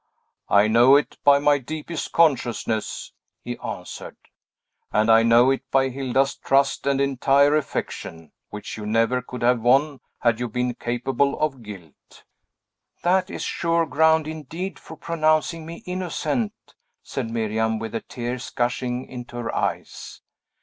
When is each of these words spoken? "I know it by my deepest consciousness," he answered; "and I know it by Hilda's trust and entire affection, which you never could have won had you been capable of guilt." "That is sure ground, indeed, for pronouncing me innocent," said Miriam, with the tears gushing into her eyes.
"I 0.49 0.67
know 0.67 0.95
it 0.95 1.19
by 1.23 1.37
my 1.37 1.59
deepest 1.59 2.11
consciousness," 2.11 3.13
he 3.43 3.59
answered; 3.59 4.17
"and 4.91 5.11
I 5.11 5.21
know 5.21 5.51
it 5.51 5.61
by 5.69 5.89
Hilda's 5.89 6.33
trust 6.37 6.87
and 6.87 6.99
entire 6.99 7.55
affection, 7.55 8.31
which 8.49 8.77
you 8.77 8.87
never 8.87 9.21
could 9.21 9.43
have 9.43 9.61
won 9.61 9.99
had 10.17 10.39
you 10.39 10.47
been 10.49 10.73
capable 10.73 11.39
of 11.39 11.61
guilt." 11.61 12.23
"That 13.03 13.29
is 13.29 13.43
sure 13.43 13.85
ground, 13.85 14.27
indeed, 14.27 14.79
for 14.79 14.97
pronouncing 14.97 15.67
me 15.67 15.83
innocent," 15.85 16.53
said 17.03 17.29
Miriam, 17.29 17.77
with 17.77 17.91
the 17.91 18.01
tears 18.01 18.49
gushing 18.49 19.05
into 19.07 19.35
her 19.37 19.55
eyes. 19.55 20.21